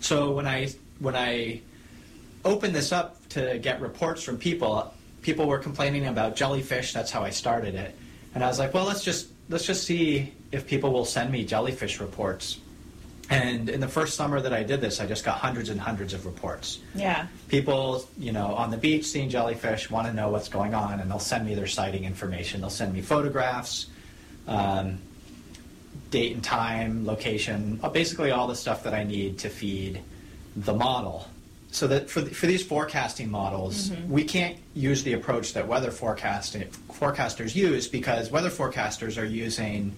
[0.00, 0.68] So when I
[1.00, 1.60] when I
[2.44, 6.92] opened this up to get reports from people, people were complaining about jellyfish.
[6.92, 7.94] That's how I started it.
[8.34, 11.44] And I was like, well, let's just let's just see if people will send me
[11.44, 12.58] jellyfish reports.
[13.28, 16.14] And in the first summer that I did this, I just got hundreds and hundreds
[16.14, 16.80] of reports.
[16.96, 17.28] Yeah.
[17.46, 21.08] People, you know, on the beach seeing jellyfish want to know what's going on, and
[21.08, 22.60] they'll send me their sighting information.
[22.60, 23.86] They'll send me photographs,
[24.48, 24.98] um,
[26.10, 30.00] date and time, location, uh, basically all the stuff that I need to feed
[30.56, 31.28] the model.
[31.72, 34.10] So that for, for these forecasting models, mm-hmm.
[34.10, 39.94] we can't use the approach that weather forecasting forecasters use because weather forecasters are using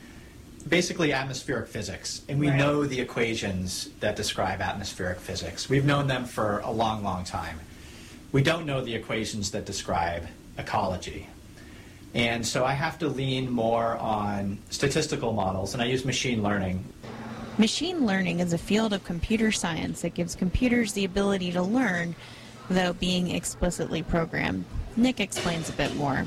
[0.68, 2.56] basically atmospheric physics, and we Right.
[2.56, 5.68] know the equations that describe atmospheric physics.
[5.68, 7.58] We've known them for a long, long time.
[8.30, 10.26] We don't know the equations that describe
[10.58, 11.28] ecology.
[12.14, 16.84] And so I have to lean more on statistical models, and I use machine learning.
[17.58, 22.14] Machine learning is a field of computer science that gives computers the ability to learn
[22.68, 24.64] without being explicitly programmed.
[24.96, 26.24] Nick explains a bit more.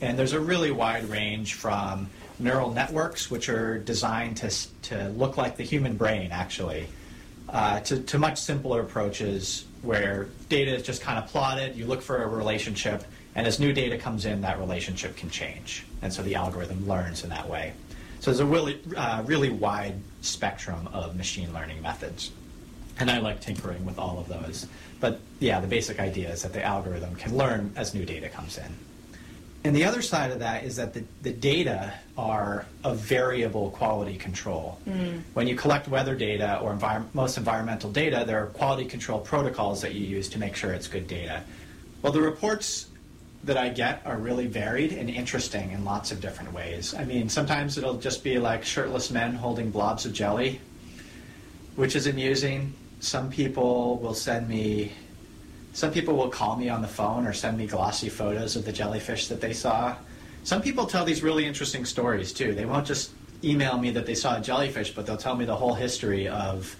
[0.00, 2.08] And there's a really wide range from
[2.38, 4.50] neural networks, which are designed to,
[4.82, 6.86] to look like the human brain, actually,
[7.50, 12.00] uh, to, to much simpler approaches where data is just kind of plotted, you look
[12.00, 15.84] for a relationship, and as new data comes in, that relationship can change.
[16.00, 17.74] And so the algorithm learns in that way.
[18.20, 22.30] So there's a really, uh, really wide spectrum of machine learning methods.
[22.98, 24.66] And I like tinkering with all of those.
[25.00, 28.56] But yeah, the basic idea is that the algorithm can learn as new data comes
[28.58, 28.72] in.
[29.64, 34.16] And the other side of that is that the, the data are of variable quality
[34.16, 34.78] control.
[34.86, 35.22] Mm.
[35.32, 39.80] When you collect weather data or envir- most environmental data, there are quality control protocols
[39.80, 41.42] that you use to make sure it's good data.
[42.02, 42.88] Well, the reports
[43.44, 46.94] that I get are really varied and interesting in lots of different ways.
[46.94, 50.60] I mean, sometimes it'll just be like shirtless men holding blobs of jelly,
[51.76, 52.72] which is amusing.
[53.00, 54.92] Some people will send me,
[55.74, 58.72] some people will call me on the phone or send me glossy photos of the
[58.72, 59.94] jellyfish that they saw.
[60.42, 62.54] Some people tell these really interesting stories too.
[62.54, 63.10] They won't just
[63.42, 66.74] email me that they saw a jellyfish, but they'll tell me the whole history of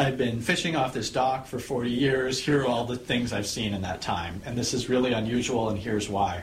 [0.00, 2.42] I've been fishing off this dock for 40 years.
[2.42, 5.68] Here are all the things I've seen in that time, and this is really unusual,
[5.68, 6.42] and here's why.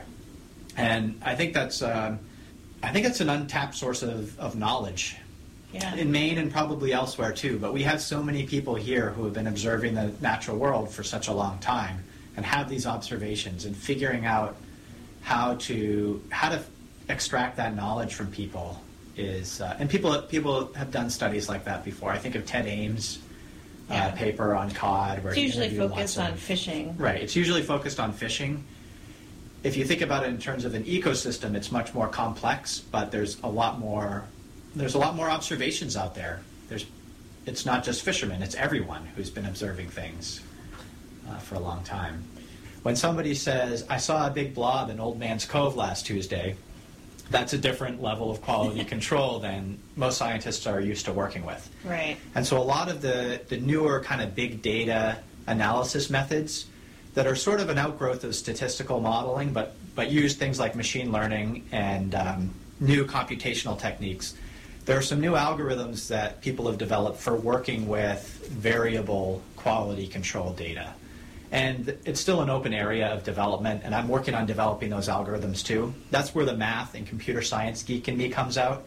[0.76, 2.20] And I think that's um,
[2.84, 5.16] I think it's an untapped source of, of knowledge
[5.72, 5.92] Yeah.
[5.96, 7.58] in Maine and probably elsewhere too.
[7.58, 11.02] But we have so many people here who have been observing the natural world for
[11.02, 12.04] such a long time
[12.36, 14.54] and have these observations and figuring out
[15.22, 16.62] how to how to
[17.08, 18.80] extract that knowledge from people
[19.16, 22.12] is uh, and people people have done studies like that before.
[22.12, 23.18] I think of Ted Ames'
[23.90, 24.08] Yeah.
[24.08, 26.94] uh, paper on cod where It's usually focused on of- fishing.
[26.98, 27.22] Right.
[27.22, 28.64] It's usually focused on fishing.
[29.62, 33.10] If you think about it in terms of an ecosystem, it's much more complex, but
[33.10, 34.24] there's a lot more
[34.76, 36.40] there's a lot more observations out there.
[36.68, 36.84] There's
[37.46, 40.42] it's not just fishermen, it's everyone who's been observing things
[41.28, 42.22] uh, for a long time.
[42.82, 46.56] When somebody says, "I saw a big blob in Old Man's Cove last Tuesday,"
[47.30, 51.68] that's a different level of quality control than most scientists are used to working with.
[51.84, 52.16] Right.
[52.34, 56.66] And so a lot of the, the newer kind of big data analysis methods
[57.14, 61.10] that are sort of an outgrowth of statistical modeling, but, but use things like machine
[61.10, 64.34] learning and um, new computational techniques.
[64.84, 70.52] There are some new algorithms that people have developed for working with variable quality control
[70.52, 70.94] data.
[71.50, 75.64] And it's still an open area of development, and I'm working on developing those algorithms
[75.64, 75.94] too.
[76.10, 78.84] That's where the math and computer science geek in me comes out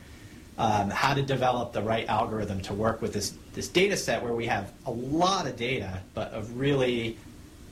[0.58, 4.34] um, how to develop the right algorithm to work with this, this data set where
[4.34, 7.18] we have a lot of data, but of really,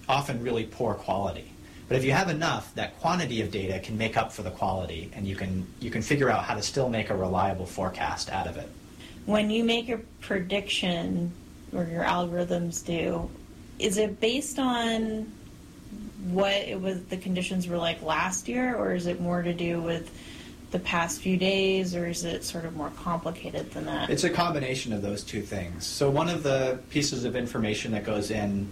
[0.07, 1.51] often really poor quality.
[1.87, 5.11] But if you have enough, that quantity of data can make up for the quality,
[5.13, 8.47] and you can, you can figure out how to still make a reliable forecast out
[8.47, 8.69] of it.
[9.25, 11.31] When you make a prediction,
[11.73, 13.29] or your algorithms do,
[13.79, 15.31] is it based on
[16.29, 19.81] what it was the conditions were like last year, or is it more to do
[19.81, 20.11] with
[20.71, 24.09] the past few days, or is it sort of more complicated than that?
[24.09, 25.85] It's a combination of those two things.
[25.85, 28.69] So one of the pieces of information that goes in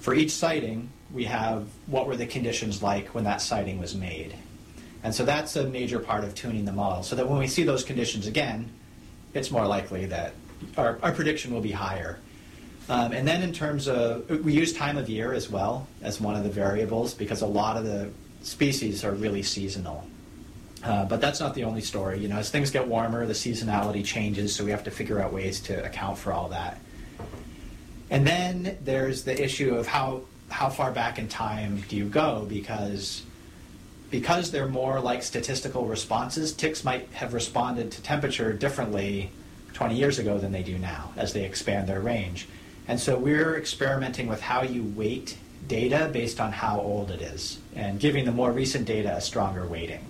[0.00, 4.34] for each sighting, we have what were the conditions like when that sighting was made.
[5.02, 7.62] And so that's a major part of tuning the model, so that when we see
[7.62, 8.70] those conditions again,
[9.32, 10.34] it's more likely that
[10.76, 12.18] our, our prediction will be higher.
[12.90, 16.34] Um, and then in terms of, we use time of year as well as one
[16.34, 18.10] of the variables because a lot of the
[18.42, 20.04] species are really seasonal.
[20.82, 22.18] Uh, but that's not the only story.
[22.18, 25.32] You know, as things get warmer, the seasonality changes, so we have to figure out
[25.32, 26.80] ways to account for all that.
[28.10, 32.44] And then there's the issue of how how far back in time do you go
[32.48, 33.22] because
[34.10, 39.30] because they're more like statistical responses, ticks might have responded to temperature differently
[39.74, 42.48] 20 years ago than they do now as they expand their range.
[42.88, 45.36] And so we're experimenting with how you weight
[45.68, 49.66] data based on how old it is and giving the more recent data a stronger
[49.66, 50.04] weighting.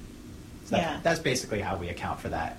[0.64, 1.00] So that- Yeah.
[1.02, 2.56] That's basically how we account for that.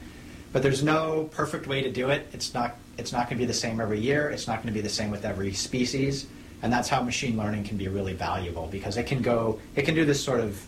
[0.53, 2.27] But there's no perfect way to do it.
[2.33, 4.29] It's not it's not going to be the same every year.
[4.29, 6.27] It's not going to be the same with every species.
[6.61, 9.95] And that's how machine learning can be really valuable because it can go it can
[9.95, 10.63] do this sort of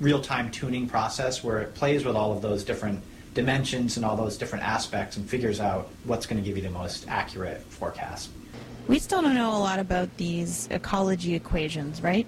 [0.00, 3.02] real-time tuning process where it plays with all of those different
[3.34, 6.70] dimensions and all those different aspects and figures out what's going to give you the
[6.70, 8.30] most accurate forecast.
[8.86, 12.26] We still don't know a lot about these ecology equations, right?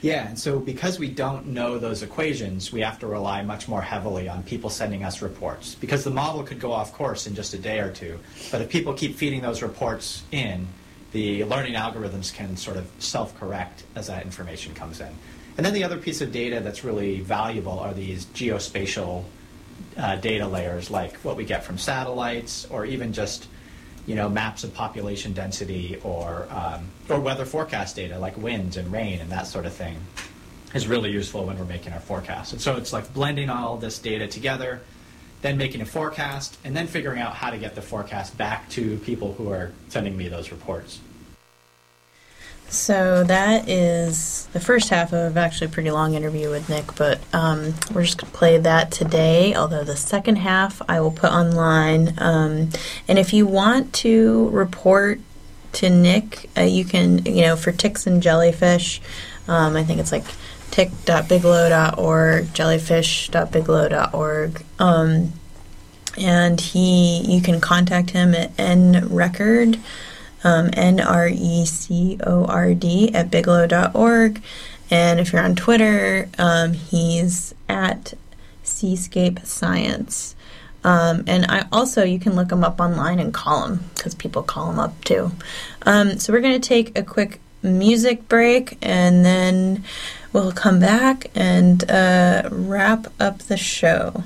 [0.00, 3.82] Yeah, and so because we don't know those equations, we have to rely much more
[3.82, 5.76] heavily on people sending us reports.
[5.76, 8.18] Because the model could go off course in just a day or two,
[8.50, 10.66] but if people keep feeding those reports in,
[11.12, 15.12] the learning algorithms can sort of self correct as that information comes in.
[15.56, 19.24] And then the other piece of data that's really valuable are these geospatial
[19.96, 23.46] uh, data layers, like what we get from satellites, or even just
[24.06, 28.90] you know maps of population density, or um, or weather forecast data, like winds and
[28.92, 29.96] rain and that sort of thing,
[30.74, 32.52] is really useful when we're making our forecast.
[32.52, 34.80] And so it's like blending all this data together,
[35.42, 38.96] then making a forecast, and then figuring out how to get the forecast back to
[38.98, 41.00] people who are sending me those reports.
[42.72, 47.20] So that is the first half of actually a pretty long interview with Nick, but
[47.34, 49.54] um, we're just going to play that today.
[49.54, 52.14] Although the second half I will put online.
[52.16, 52.70] Um,
[53.06, 55.20] and if you want to report
[55.72, 59.02] to Nick, uh, you can, you know, for ticks and jellyfish,
[59.48, 60.24] um, I think it's like
[60.70, 64.64] tick.bigelow.org, jellyfish.bigelow.org.
[64.78, 65.34] Um,
[66.16, 69.78] and he, you can contact him at nrecord
[70.44, 74.42] um, N R E C O R D at bigelow.org.
[74.90, 78.14] And if you're on Twitter, um, he's at
[78.62, 80.36] Seascape Science.
[80.84, 84.42] Um, and I also you can look him up online and call him because people
[84.42, 85.32] call him up too.
[85.86, 89.84] Um, so we're going to take a quick music break and then
[90.32, 94.24] we'll come back and uh, wrap up the show.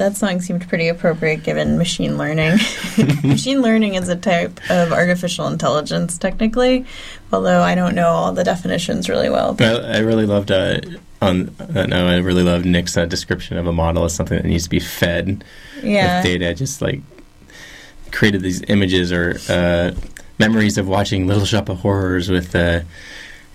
[0.00, 2.58] That song seemed pretty appropriate given machine learning.
[3.22, 6.84] machine learning is a type of artificial intelligence, technically,
[7.32, 9.56] although I don't know all the definitions really well.
[9.60, 10.80] I, I really loved uh,
[11.22, 14.46] on uh, no, I really love Nick's uh, description of a model as something that
[14.48, 15.44] needs to be fed
[15.82, 16.16] Yeah.
[16.18, 16.54] with data.
[16.54, 17.00] Just like
[18.10, 19.92] created these images or uh,
[20.38, 22.80] memories of watching Little Shop of Horrors with uh,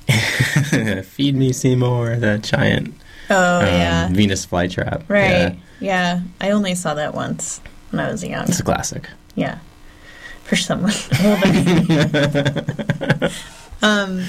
[1.02, 2.94] "Feed Me Seymour," the giant
[3.30, 4.10] Oh um, yeah.
[4.10, 5.04] Venus flytrap.
[5.08, 5.30] Right.
[5.32, 6.22] Yeah, Yeah.
[6.42, 7.62] I only saw that once
[7.92, 8.48] when I was young.
[8.48, 9.10] it's a classic.
[9.36, 9.60] Yeah.
[10.44, 11.44] For someone older.
[13.82, 14.24] um,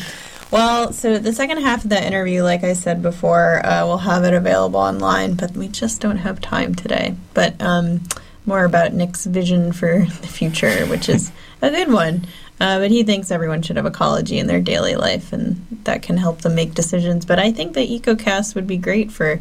[0.51, 4.25] well, so the second half of that interview, like I said before, uh, we'll have
[4.25, 7.17] it available online, but we just don't have time today.
[7.35, 8.03] But um,
[8.47, 12.27] more about Nick's vision for the future, which is a good one.
[12.59, 16.17] Uh, but he thinks everyone should have ecology in their daily life, and that can
[16.17, 17.27] help them make decisions.
[17.27, 19.41] But I think the EcoCast would be great for,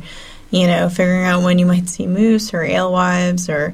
[0.51, 3.73] you know, figuring out when you might see moose or alewives or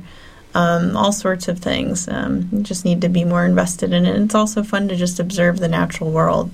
[0.53, 2.07] um, all sorts of things.
[2.07, 4.21] Um, you just need to be more invested in it.
[4.21, 6.51] It's also fun to just observe the natural world.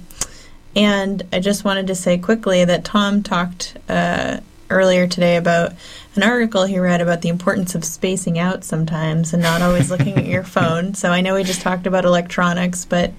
[0.76, 5.74] And I just wanted to say quickly that Tom talked uh, earlier today about
[6.18, 10.18] an article he read about the importance of spacing out sometimes and not always looking
[10.18, 10.94] at your phone.
[10.94, 13.14] So I know we just talked about electronics, but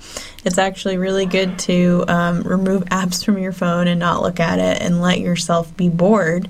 [0.44, 4.58] it's actually really good to um, remove apps from your phone and not look at
[4.58, 6.48] it and let yourself be bored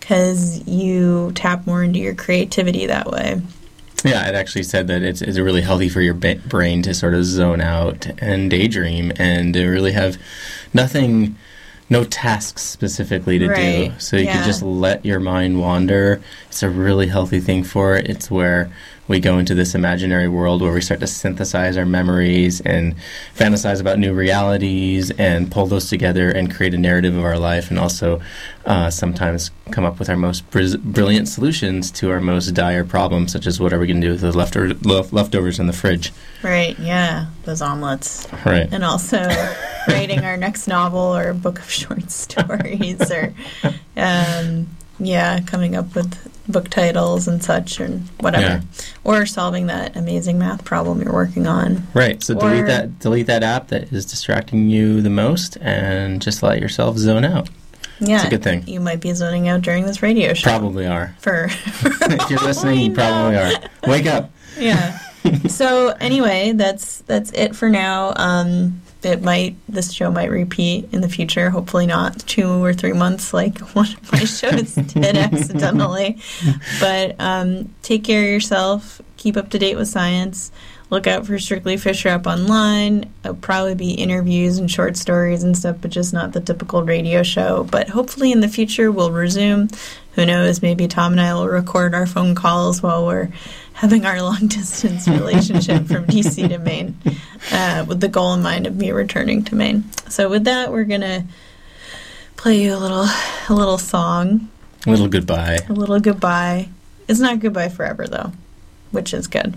[0.00, 3.40] because you tap more into your creativity that way.
[4.04, 7.24] Yeah, it actually said that it's, it's really healthy for your brain to sort of
[7.24, 10.16] zone out and daydream and to really have
[10.72, 11.36] nothing,
[11.90, 13.92] no tasks specifically to do.
[13.98, 14.34] So you yeah.
[14.34, 16.22] can just let your mind wander.
[16.46, 18.08] It's a really healthy thing for it.
[18.08, 18.70] It's where
[19.10, 22.94] we go into this imaginary world where we start to synthesize our memories and
[23.36, 27.70] fantasize about new realities and pull those together and create a narrative of our life
[27.70, 28.20] and also
[28.66, 33.32] uh, sometimes come up with our most bris- brilliant solutions to our most dire problems,
[33.32, 35.72] such as what are we going to do with the leftover, lef- leftovers in the
[35.72, 36.12] fridge.
[36.44, 38.28] Right, yeah, those omelets.
[38.46, 38.68] Right.
[38.70, 39.18] and also
[39.88, 43.34] writing our next novel or book of short stories or
[43.96, 44.68] um,
[45.00, 48.60] yeah coming up with book titles and such and whatever Yeah.
[49.04, 52.22] or solving that amazing math problem you're working on Right.
[52.22, 56.58] So delete that delete that app that is distracting you the most and just let
[56.60, 57.48] yourself zone out.
[58.00, 58.66] yeah It's a good thing.
[58.66, 61.14] you might be zoning out during this radio show Probably are.
[61.20, 63.52] for if you're listening, you probably are.
[63.86, 64.30] Wake up.
[64.58, 64.98] yeah
[65.48, 71.00] so anyway that's that's it for now um it might this show might repeat in
[71.00, 71.50] the future.
[71.50, 76.18] Hopefully not two or three months like one of my shows did accidentally.
[76.80, 79.00] But um take care of yourself.
[79.16, 80.50] Keep up to date with science
[80.90, 83.10] look out for strictly fisher up online.
[83.24, 87.22] It'll probably be interviews and short stories and stuff but just not the typical radio
[87.22, 87.64] show.
[87.64, 89.68] But hopefully in the future we'll resume.
[90.14, 90.60] Who knows?
[90.60, 93.30] Maybe tom and i will record our phone calls while we're
[93.74, 96.94] having our long distance relationship from dc to maine
[97.50, 99.84] uh, with the goal in mind of me returning to maine.
[100.08, 101.24] So with that we're gonna
[102.36, 103.06] play you a little
[103.48, 104.48] a little song.
[104.86, 105.58] A little goodbye.
[105.68, 106.68] a little goodbye.
[107.06, 108.32] It's not goodbye forever though
[108.90, 109.56] which is good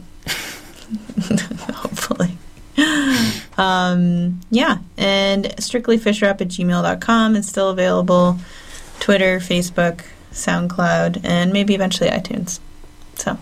[1.74, 2.38] hopefully.
[3.58, 8.40] Um, yeah and strictlyfisherup at gmail.com is still available.
[9.00, 12.60] Twitter facebook soundcloud and maybe eventually itunes.
[13.16, 13.38] So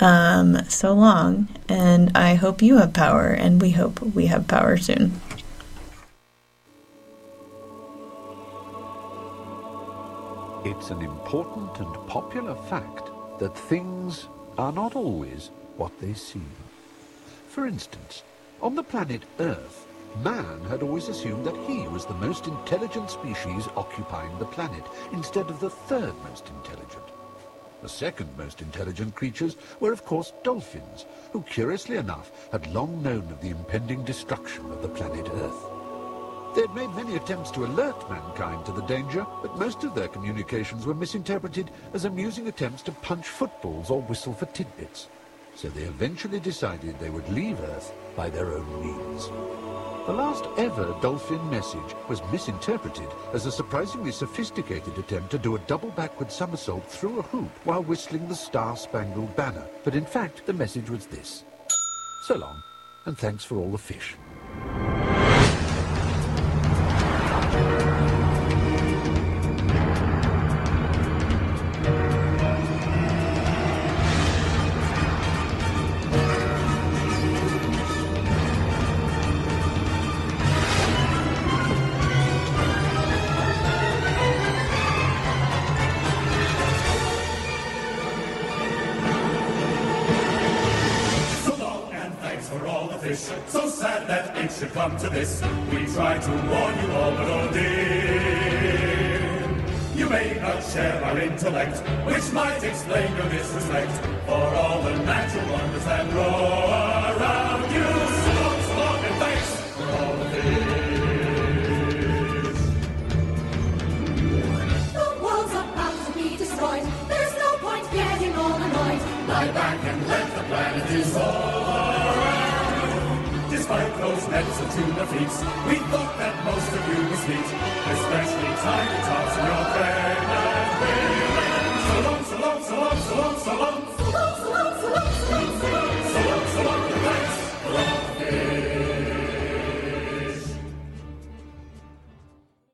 [0.00, 4.76] um, so long and i hope you have power and we hope we have power
[4.76, 5.20] soon.
[10.64, 16.42] It's an important and popular fact that things are not always what they see.
[17.48, 18.22] For instance,
[18.60, 19.86] on the planet Earth,
[20.22, 25.48] man had always assumed that he was the most intelligent species occupying the planet, instead
[25.48, 27.04] of the third most intelligent.
[27.80, 33.30] The second most intelligent creatures were, of course, dolphins, who, curiously enough, had long known
[33.30, 35.64] of the impending destruction of the planet Earth.
[36.56, 40.08] They had made many attempts to alert mankind to the danger, but most of their
[40.08, 45.06] communications were misinterpreted as amusing attempts to punch footballs or whistle for tidbits.
[45.58, 49.26] So they eventually decided they would leave Earth by their own means.
[50.06, 55.64] The last ever dolphin message was misinterpreted as a surprisingly sophisticated attempt to do a
[55.66, 59.66] double backward somersault through a hoop while whistling the Star-Spangled Banner.
[59.82, 61.42] But in fact, the message was this.
[62.28, 62.62] So long,
[63.06, 64.14] and thanks for all the fish.